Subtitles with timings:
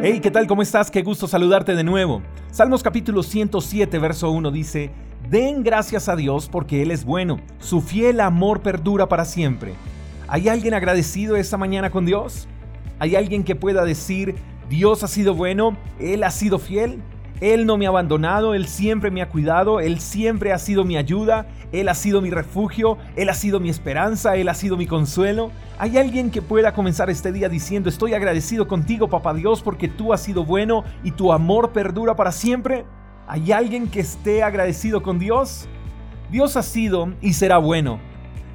[0.00, 0.46] Hey, ¿qué tal?
[0.46, 0.92] ¿Cómo estás?
[0.92, 2.22] Qué gusto saludarte de nuevo.
[2.52, 4.92] Salmos capítulo 107, verso 1 dice,
[5.28, 9.74] Den gracias a Dios porque Él es bueno, su fiel amor perdura para siempre.
[10.28, 12.46] ¿Hay alguien agradecido esta mañana con Dios?
[13.00, 14.36] ¿Hay alguien que pueda decir,
[14.70, 17.02] Dios ha sido bueno, Él ha sido fiel?
[17.40, 20.96] Él no me ha abandonado, Él siempre me ha cuidado, Él siempre ha sido mi
[20.96, 24.86] ayuda, Él ha sido mi refugio, Él ha sido mi esperanza, Él ha sido mi
[24.86, 25.52] consuelo.
[25.78, 30.12] ¿Hay alguien que pueda comenzar este día diciendo, estoy agradecido contigo, papá Dios, porque tú
[30.12, 32.84] has sido bueno y tu amor perdura para siempre?
[33.28, 35.68] ¿Hay alguien que esté agradecido con Dios?
[36.30, 38.00] Dios ha sido y será bueno.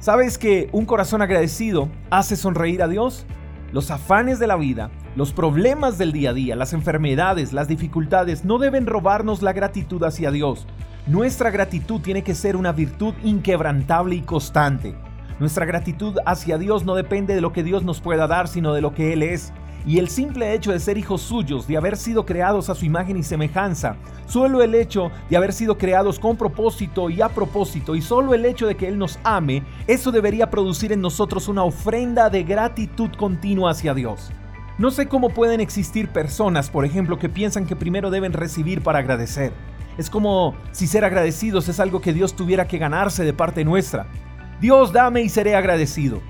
[0.00, 3.24] ¿Sabes que un corazón agradecido hace sonreír a Dios?
[3.70, 8.46] Los afanes de la vida, los problemas del día a día, las enfermedades, las dificultades
[8.46, 10.66] no deben robarnos la gratitud hacia Dios.
[11.06, 14.94] Nuestra gratitud tiene que ser una virtud inquebrantable y constante.
[15.38, 18.80] Nuestra gratitud hacia Dios no depende de lo que Dios nos pueda dar, sino de
[18.80, 19.52] lo que Él es.
[19.84, 23.18] Y el simple hecho de ser hijos suyos, de haber sido creados a su imagen
[23.18, 28.00] y semejanza, solo el hecho de haber sido creados con propósito y a propósito, y
[28.00, 32.30] solo el hecho de que Él nos ame, eso debería producir en nosotros una ofrenda
[32.30, 34.30] de gratitud continua hacia Dios.
[34.82, 38.98] No sé cómo pueden existir personas, por ejemplo, que piensan que primero deben recibir para
[38.98, 39.52] agradecer.
[39.96, 44.08] Es como si ser agradecidos es algo que Dios tuviera que ganarse de parte nuestra.
[44.60, 46.20] Dios dame y seré agradecido.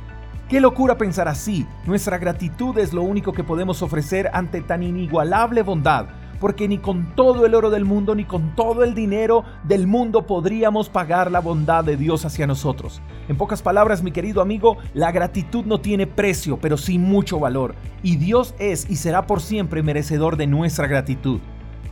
[0.51, 1.67] Qué locura pensar así.
[1.87, 6.09] Nuestra gratitud es lo único que podemos ofrecer ante tan inigualable bondad,
[6.43, 10.27] porque ni con todo el oro del mundo ni con todo el dinero del mundo
[10.27, 13.01] podríamos pagar la bondad de Dios hacia nosotros.
[13.29, 17.77] En pocas palabras, mi querido amigo, la gratitud no tiene precio, pero sí mucho valor,
[18.03, 21.39] y Dios es y será por siempre merecedor de nuestra gratitud.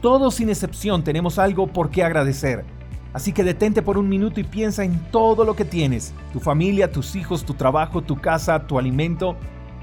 [0.01, 2.65] Todos sin excepción tenemos algo por qué agradecer.
[3.13, 6.91] Así que detente por un minuto y piensa en todo lo que tienes, tu familia,
[6.91, 9.37] tus hijos, tu trabajo, tu casa, tu alimento.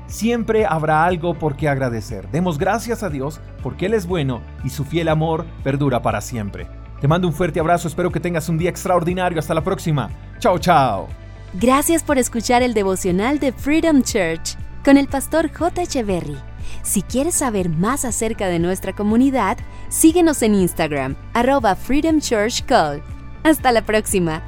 [0.08, 2.30] Siempre habrá algo por qué agradecer.
[2.32, 6.68] Demos gracias a Dios porque Él es bueno y su fiel amor perdura para siempre.
[7.02, 9.38] Te mando un fuerte abrazo, espero que tengas un día extraordinario.
[9.38, 10.10] Hasta la próxima.
[10.40, 11.08] Chao, chao.
[11.54, 15.84] Gracias por escuchar el devocional de Freedom Church con el pastor J.
[15.84, 16.38] Echeverry.
[16.84, 19.58] Si quieres saber más acerca de nuestra comunidad,
[19.90, 23.02] síguenos en Instagram, arroba Freedom Church Call.
[23.44, 24.42] Hasta la próxima.